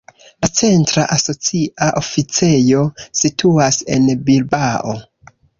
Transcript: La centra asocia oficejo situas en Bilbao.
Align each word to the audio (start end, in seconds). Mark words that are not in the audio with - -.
La 0.43 0.47
centra 0.59 1.03
asocia 1.15 1.91
oficejo 2.01 2.81
situas 3.21 3.81
en 3.99 4.11
Bilbao. 4.31 4.99